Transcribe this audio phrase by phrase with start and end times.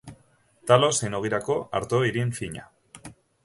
[0.71, 2.69] Talo zein ogirako arto irin fina.